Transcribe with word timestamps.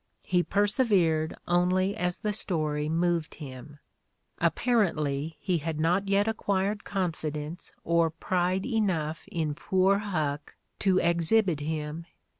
He 0.23 0.41
persevered 0.41 1.35
only 1.47 1.95
as 1.95 2.17
the 2.17 2.33
story 2.33 2.89
moved 2.89 3.35
him.... 3.35 3.77
Apparently, 4.39 5.37
he 5.39 5.59
had 5.59 5.79
not 5.79 6.07
yet 6.07 6.27
acquired 6.27 6.83
confidence 6.83 7.71
or 7.83 8.09
pride 8.09 8.65
enough 8.65 9.27
in 9.31 9.53
poor 9.53 9.99
Huck 9.99 10.55
to 10.79 10.97
exhibit 10.99 11.59
him. 11.59 12.07